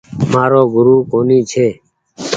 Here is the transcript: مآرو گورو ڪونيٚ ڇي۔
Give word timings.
مآرو 0.31 0.61
گورو 0.73 0.95
ڪونيٚ 1.11 1.47
ڇي۔ 1.51 1.67